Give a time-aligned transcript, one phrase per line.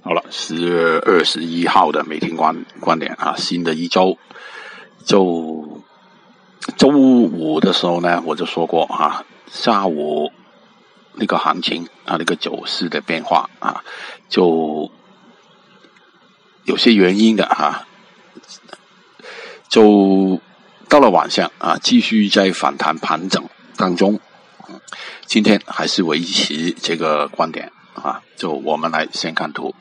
[0.00, 4.16] 好了，十月二十一号的每天观观点啊，新的一周，
[5.04, 5.82] 就
[6.76, 10.30] 周五的时候呢，我就说过啊，下午
[11.14, 13.82] 那个行情啊，那个走势的变化啊，
[14.28, 14.90] 就
[16.64, 17.86] 有些原因的哈，
[19.68, 20.40] 就
[20.88, 23.44] 到了晚上啊，继续在反弹盘整
[23.76, 24.20] 当中，
[25.26, 27.72] 今天还是维持这个观点。
[28.00, 29.74] 啊，就我们来先看图。